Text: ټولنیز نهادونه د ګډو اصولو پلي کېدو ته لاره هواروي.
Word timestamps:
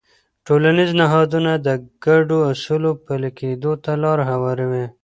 ټولنیز 0.45 0.91
نهادونه 1.01 1.51
د 1.67 1.67
ګډو 2.05 2.37
اصولو 2.51 2.91
پلي 3.05 3.31
کېدو 3.39 3.71
ته 3.83 3.91
لاره 4.03 4.23
هواروي. 4.31 4.85